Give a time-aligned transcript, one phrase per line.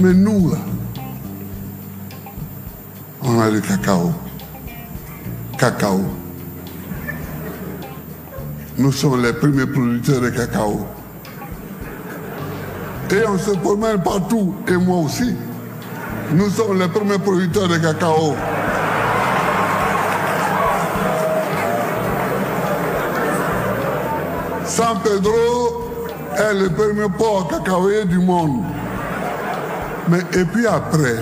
[0.00, 0.52] Mais nous,
[3.20, 4.12] on a le cacao.
[5.58, 6.02] Cacao.
[8.76, 10.86] Nous sommes les premiers producteurs de cacao.
[13.10, 15.34] Et on se promène partout, et moi aussi.
[16.32, 18.36] Nous sommes les premiers producteurs de cacao.
[24.64, 25.90] San Pedro
[26.36, 28.62] est le premier port cacaoyer du monde.
[30.10, 31.16] Mais et puis après,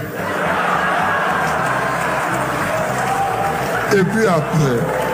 [3.93, 5.07] et puis après,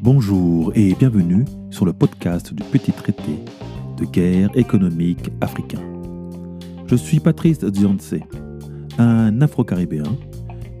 [0.00, 3.44] Bonjour et bienvenue sur le podcast du petit traité
[3.98, 5.82] de guerre économique africain.
[6.86, 8.14] Je suis Patrice Dionce,
[8.96, 10.16] un Afro-Caribéen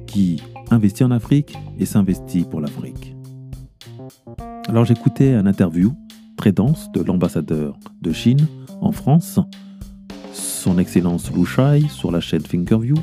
[0.06, 3.14] qui investit en Afrique et s'investit pour l'Afrique.
[4.66, 5.92] Alors j'écoutais un interview
[6.38, 8.46] très dense de l'ambassadeur de Chine
[8.80, 9.40] en France,
[10.32, 12.94] son Excellence Lu Shai sur la chaîne Thinkerview,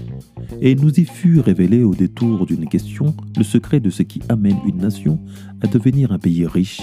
[0.62, 4.58] et nous y fut révélé au détour d'une question le secret de ce qui amène
[4.66, 5.20] une nation
[5.62, 6.82] à devenir un pays riche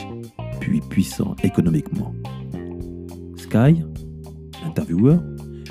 [0.60, 2.14] puis puissant économiquement.
[3.36, 3.82] Sky,
[4.64, 5.22] intervieweur,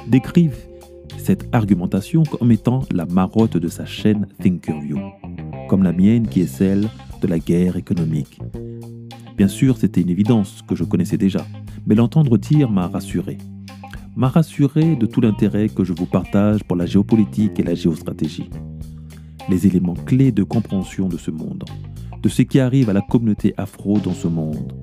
[0.08, 0.58] décrivent
[1.20, 4.98] cette argumentation comme étant la marotte de sa chaîne Thinkerview,
[5.70, 6.90] comme la mienne qui est celle
[7.22, 8.40] de la guerre économique.
[9.42, 11.44] Bien sûr, c'était une évidence que je connaissais déjà,
[11.88, 13.40] mais l'entendre dire m'a rassuré.
[14.16, 18.52] M'a rassuré de tout l'intérêt que je vous partage pour la géopolitique et la géostratégie.
[19.50, 21.64] Les éléments clés de compréhension de ce monde,
[22.22, 24.74] de ce qui arrive à la communauté afro dans ce monde.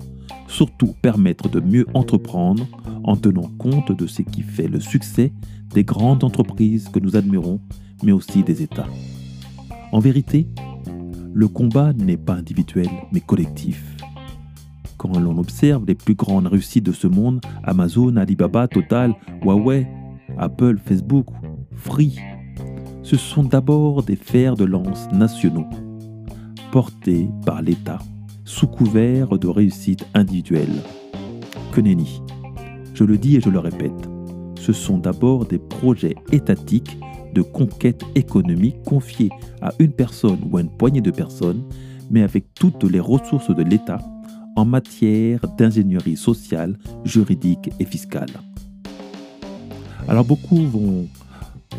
[0.49, 2.67] Surtout permettre de mieux entreprendre
[3.05, 5.31] en tenant compte de ce qui fait le succès
[5.73, 7.61] des grandes entreprises que nous admirons,
[8.03, 8.89] mais aussi des États.
[9.93, 10.49] En vérité,
[11.33, 13.95] le combat n'est pas individuel, mais collectif.
[14.99, 19.87] Quand l'on observe les plus grandes réussites de ce monde, Amazon, Alibaba, Total, Huawei,
[20.37, 21.27] Apple, Facebook,
[21.71, 22.17] Free,
[23.01, 25.65] ce sont d'abord des fers de lance nationaux,
[26.73, 27.99] portés par l'État,
[28.43, 30.83] sous couvert de réussite individuelle.
[31.71, 32.21] Que nenni.
[32.93, 34.09] Je le dis et je le répète,
[34.59, 36.99] ce sont d'abord des projets étatiques
[37.33, 39.29] de conquête économique confiés
[39.61, 41.63] à une personne ou à une poignée de personnes,
[42.11, 43.99] mais avec toutes les ressources de l'État
[44.59, 48.29] en matière d'ingénierie sociale, juridique et fiscale.
[50.09, 51.07] Alors beaucoup vont,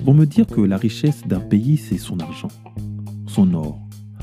[0.06, 2.48] me dire que la richesse d'un pays, c'est son argent,
[3.26, 3.78] son or,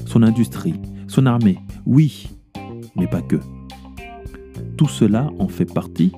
[0.08, 0.74] son industrie,
[1.08, 1.60] son armée.
[1.86, 2.30] Oui,
[2.96, 3.40] mais pas que.
[4.76, 6.12] Tout cela en fait partie,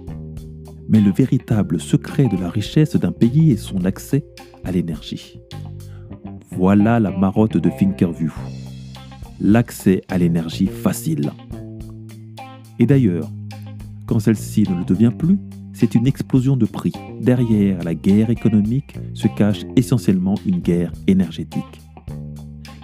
[0.88, 4.26] mais le véritable secret de la richesse d'un pays est son accès
[4.64, 5.42] à l'énergie.
[6.52, 8.32] Voilà la marotte de Thinkerview.
[9.42, 11.32] L'accès à l'énergie facile.
[12.80, 13.30] Et d'ailleurs,
[14.06, 15.38] quand celle-ci ne le devient plus,
[15.74, 16.94] c'est une explosion de prix.
[17.22, 21.82] Derrière la guerre économique se cache essentiellement une guerre énergétique.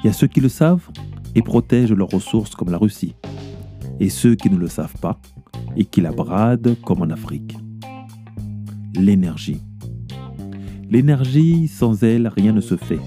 [0.04, 0.90] Il y a ceux qui le savent
[1.34, 3.16] et protègent leurs ressources comme la Russie,
[4.00, 5.20] et ceux qui ne le savent pas
[5.76, 7.58] et qui la bradent comme en Afrique.
[8.96, 9.62] L'énergie.
[10.90, 13.00] L'énergie, sans elle, rien ne se fait,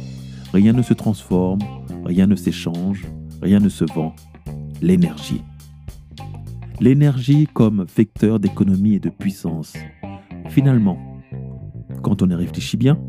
[0.53, 1.60] rien ne se transforme,
[2.05, 3.06] rien ne s'échange,
[3.41, 4.15] rien ne se vend.
[4.82, 5.43] L'énergie.
[6.81, 9.75] L'énergie comme vecteur d'économie et de puissance.
[10.49, 10.97] Finalement,
[12.03, 13.00] quand on y réfléchit bien,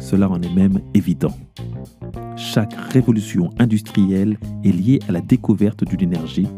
[0.00, 1.36] cela en est même évident.
[2.36, 6.48] Chaque révolution industrielle est liée à la découverte d'une énergie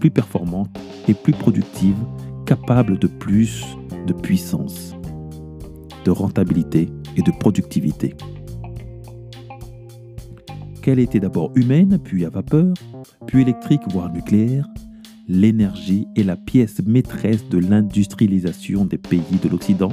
[0.00, 1.96] plus performante et plus productive,
[2.44, 3.64] capable de plus
[4.06, 4.96] de puissance,
[6.04, 8.14] de rentabilité et de productivité.
[10.82, 12.74] Qu'elle était d'abord humaine, puis à vapeur,
[13.26, 14.66] puis électrique, voire nucléaire,
[15.28, 19.92] l'énergie est la pièce maîtresse de l'industrialisation des pays de l'Occident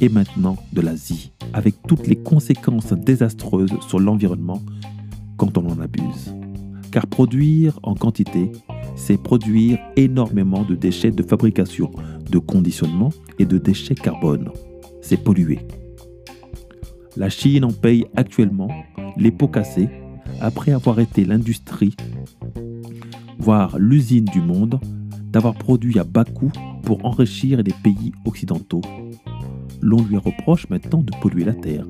[0.00, 4.60] et maintenant de l'Asie, avec toutes les conséquences désastreuses sur l'environnement
[5.36, 6.34] quand on en abuse.
[6.90, 8.52] Car produire en quantité,
[8.96, 11.90] c'est produire énormément de déchets de fabrication,
[12.30, 14.50] de conditionnement et de déchets carbone.
[15.02, 15.60] C'est polluer.
[17.16, 18.68] La Chine en paye actuellement
[19.16, 19.88] les pots cassés
[20.40, 21.94] après avoir été l'industrie,
[23.44, 24.80] voire l'usine du monde,
[25.30, 26.50] d'avoir produit à bas coût
[26.82, 28.80] pour enrichir les pays occidentaux.
[29.82, 31.84] L'on lui reproche maintenant de polluer la Terre.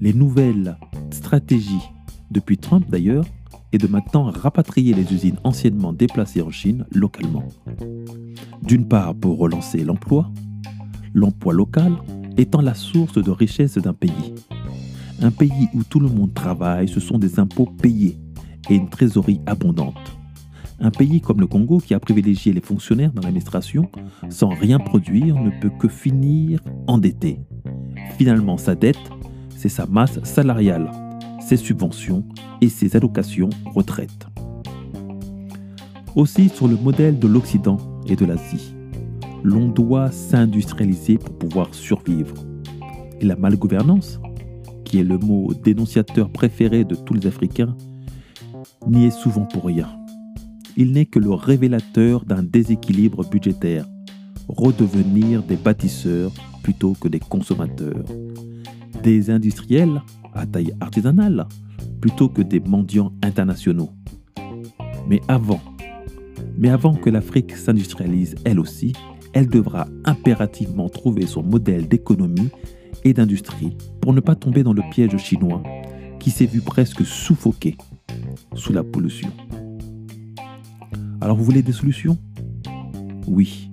[0.00, 0.78] Les nouvelles
[1.10, 1.82] stratégies,
[2.30, 3.26] depuis Trump d'ailleurs,
[3.72, 7.44] est de maintenant rapatrier les usines anciennement déplacées en Chine localement.
[8.62, 10.30] D'une part pour relancer l'emploi,
[11.12, 11.92] l'emploi local
[12.38, 14.34] étant la source de richesse d'un pays.
[15.20, 18.16] Un pays où tout le monde travaille, ce sont des impôts payés
[18.70, 20.16] et une trésorerie abondante.
[20.82, 23.90] Un pays comme le Congo, qui a privilégié les fonctionnaires dans l'administration,
[24.30, 27.40] sans rien produire, ne peut que finir endetté.
[28.16, 28.96] Finalement, sa dette,
[29.56, 30.90] c'est sa masse salariale,
[31.38, 32.24] ses subventions
[32.62, 34.26] et ses allocations retraite.
[36.16, 38.74] Aussi, sur le modèle de l'Occident et de l'Asie,
[39.42, 42.34] l'on doit s'industrialiser pour pouvoir survivre.
[43.20, 44.18] Et la malgouvernance,
[44.84, 47.76] qui est le mot dénonciateur préféré de tous les Africains,
[48.86, 49.99] n'y est souvent pour rien.
[50.76, 53.86] Il n'est que le révélateur d'un déséquilibre budgétaire,
[54.48, 56.32] redevenir des bâtisseurs
[56.62, 58.04] plutôt que des consommateurs,
[59.02, 60.02] des industriels
[60.34, 61.46] à taille artisanale
[62.00, 63.90] plutôt que des mendiants internationaux.
[65.08, 65.60] Mais avant,
[66.56, 68.92] mais avant que l'Afrique s'industrialise elle aussi,
[69.32, 72.50] elle devra impérativement trouver son modèle d'économie
[73.04, 75.62] et d'industrie pour ne pas tomber dans le piège chinois
[76.18, 77.76] qui s'est vu presque suffoqué
[78.54, 79.30] sous la pollution.
[81.20, 82.16] Alors vous voulez des solutions?
[83.26, 83.70] Oui.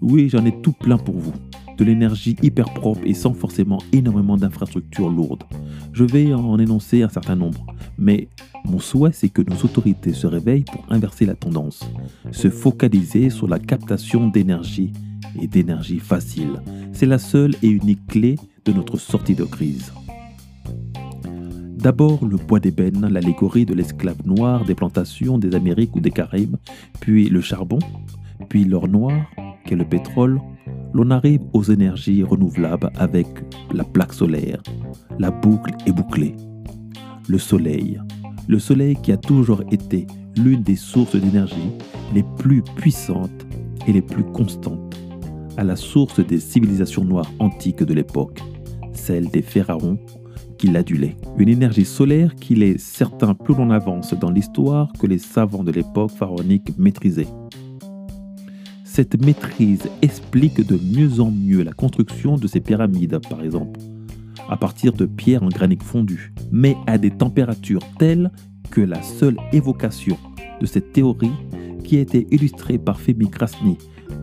[0.00, 1.34] Oui, j'en ai tout plein pour vous.
[1.76, 5.44] De l'énergie hyper propre et sans forcément énormément d'infrastructures lourdes.
[5.92, 7.66] Je vais en énoncer un certain nombre,
[7.98, 8.28] mais
[8.64, 11.88] mon souhait c'est que nos autorités se réveillent pour inverser la tendance,
[12.30, 14.92] se focaliser sur la captation d'énergie
[15.40, 16.62] et d'énergie facile.
[16.92, 19.92] C'est la seule et unique clé de notre sortie de crise.
[21.84, 26.56] D'abord le bois d'ébène, l'allégorie de l'esclave noir des plantations des Amériques ou des Caraïbes,
[26.98, 27.78] puis le charbon,
[28.48, 29.12] puis l'or noir,
[29.66, 30.40] qu'est le pétrole.
[30.94, 33.26] L'on arrive aux énergies renouvelables avec
[33.74, 34.62] la plaque solaire.
[35.18, 36.34] La boucle est bouclée.
[37.28, 38.00] Le soleil.
[38.48, 40.06] Le soleil qui a toujours été
[40.38, 41.72] l'une des sources d'énergie
[42.14, 43.46] les plus puissantes
[43.86, 44.96] et les plus constantes,
[45.58, 48.40] à la source des civilisations noires antiques de l'époque,
[48.94, 49.98] celle des pharaons
[50.64, 51.16] qui l'adulaient.
[51.36, 55.70] Une énergie solaire qu'il est certain plus l'on avance dans l'histoire que les savants de
[55.70, 57.28] l'époque pharaonique maîtrisaient.
[58.82, 63.78] Cette maîtrise explique de mieux en mieux la construction de ces pyramides, par exemple,
[64.48, 68.30] à partir de pierres en granit fondu, mais à des températures telles
[68.70, 70.16] que la seule évocation
[70.62, 71.32] de cette théorie,
[71.82, 73.76] qui a été illustrée par Femi Krasny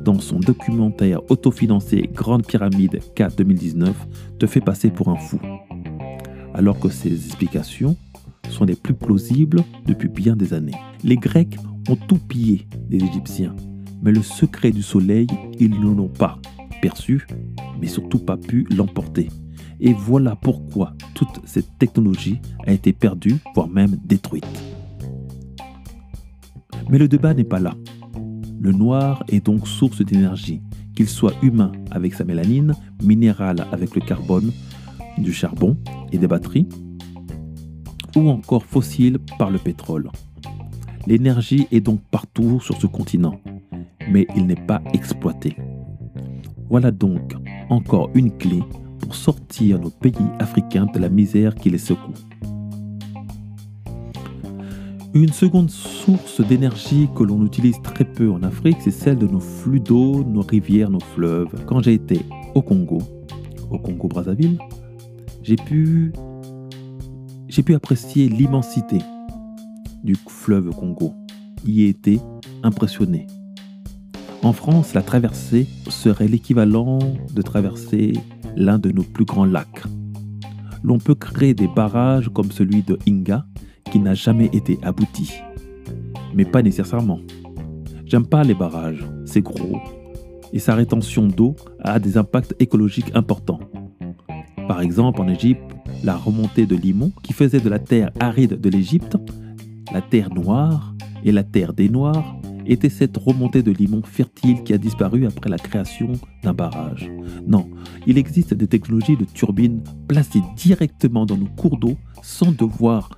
[0.04, 4.08] dans son documentaire autofinancé Grande Pyramide 4 2019,
[4.40, 5.40] te fait passer pour un fou
[6.54, 7.96] alors que ces explications
[8.50, 10.76] sont les plus plausibles depuis bien des années.
[11.04, 11.58] Les Grecs
[11.90, 13.56] ont tout pillé des Égyptiens,
[14.02, 15.28] mais le secret du soleil,
[15.60, 16.40] ils ne l'ont pas
[16.82, 17.26] perçu,
[17.80, 19.30] mais surtout pas pu l'emporter.
[19.80, 24.46] Et voilà pourquoi toute cette technologie a été perdue, voire même détruite.
[26.90, 27.76] Mais le débat n'est pas là.
[28.60, 30.62] Le noir est donc source d'énergie,
[30.96, 34.52] qu'il soit humain avec sa mélanine, minéral avec le carbone,
[35.18, 35.78] du charbon
[36.12, 36.68] et des batteries,
[38.16, 40.10] ou encore fossiles par le pétrole.
[41.08, 43.40] L'énergie est donc partout sur ce continent,
[44.10, 45.56] mais il n'est pas exploité.
[46.70, 47.34] Voilà donc
[47.70, 48.60] encore une clé
[49.00, 52.14] pour sortir nos pays africains de la misère qui les secoue.
[55.14, 59.42] Une seconde source d'énergie que l'on utilise très peu en Afrique, c'est celle de nos
[59.42, 61.50] flux d'eau, nos rivières, nos fleuves.
[61.66, 62.22] Quand j'ai été
[62.56, 63.00] au Congo,
[63.70, 64.58] au Congo-Brazzaville,
[65.44, 66.14] j'ai pu,
[67.74, 68.98] apprécier l'immensité
[70.04, 71.14] du fleuve Congo.
[71.66, 72.20] Y été
[72.64, 73.28] impressionné.
[74.44, 76.98] En France, la traversée serait l'équivalent
[77.34, 78.14] de traverser
[78.56, 79.84] l'un de nos plus grands lacs.
[80.84, 83.46] L'on peut créer des barrages comme celui de Inga,
[83.92, 85.32] qui n'a jamais été abouti.
[86.34, 87.20] Mais pas nécessairement.
[88.06, 89.80] J'aime pas les barrages, c'est gros,
[90.52, 93.60] et sa rétention d'eau a des impacts écologiques importants.
[94.72, 95.70] Par exemple, en Égypte,
[96.02, 99.18] la remontée de Limon, qui faisait de la terre aride de l'Égypte
[99.92, 104.74] la terre noire et la terre des Noirs, était cette remontée de limon fertile qui
[104.74, 107.12] a disparu après la création d'un barrage.
[107.46, 107.70] Non,
[108.08, 113.10] il existe des technologies de turbines placées directement dans nos cours d'eau sans devoir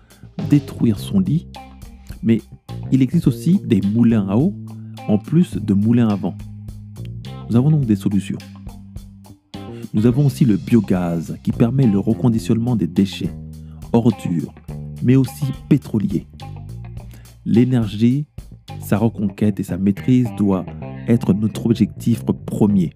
[0.49, 1.47] détruire son lit,
[2.23, 2.41] mais
[2.91, 4.55] il existe aussi des moulins à eau
[5.07, 6.35] en plus de moulins à vent.
[7.47, 8.39] Nous avons donc des solutions.
[9.95, 13.29] Nous avons aussi le biogaz qui permet le reconditionnement des déchets,
[13.91, 14.51] ordures,
[15.03, 16.25] mais aussi pétroliers.
[17.45, 18.25] L'énergie,
[18.81, 20.65] sa reconquête et sa maîtrise doivent
[21.07, 22.91] être notre objectif premier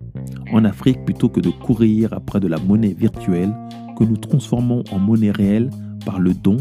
[0.51, 3.55] en Afrique plutôt que de courir après de la monnaie virtuelle
[3.95, 5.69] que nous transformons en monnaie réelle
[6.03, 6.57] par le don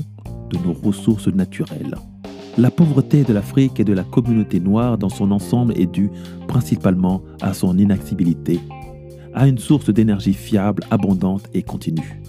[0.51, 1.95] de nos ressources naturelles.
[2.59, 6.11] La pauvreté de l'Afrique et de la communauté noire dans son ensemble est due
[6.47, 8.61] principalement à son inaccessibilité
[9.37, 12.23] à une source d'énergie fiable, abondante et continue.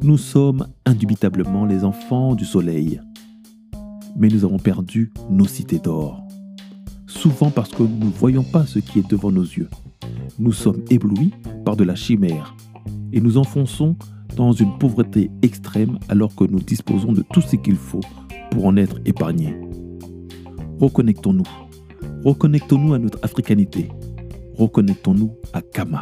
[0.00, 3.00] Nous sommes indubitablement les enfants du soleil.
[4.16, 6.24] mais nous avons perdu nos cités d'or.
[7.06, 9.68] Souvent parce que nous ne voyons pas ce qui est devant nos yeux.
[10.38, 11.32] Nous sommes éblouis
[11.64, 12.56] par de la chimère
[13.12, 13.96] et nous enfonçons
[14.36, 18.00] dans une pauvreté extrême alors que nous disposons de tout ce qu'il faut
[18.50, 19.56] pour en être épargnés.
[20.80, 21.48] Reconnectons-nous.
[22.24, 23.88] Reconnectons-nous à notre africanité.
[24.58, 26.00] Reconnectons-nous à Kama.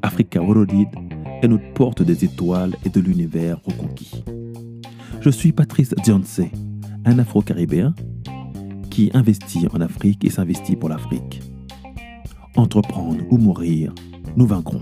[0.00, 0.88] Africa Worldid
[1.42, 4.24] est notre porte des étoiles et de l'univers reconquis.
[5.20, 6.40] Je suis Patrice Dionce,
[7.04, 7.94] un Afro-Caribéen
[8.90, 11.42] qui investit en Afrique et s'investit pour l'Afrique.
[12.56, 13.94] Entreprendre ou mourir,
[14.34, 14.80] nous vaincrons.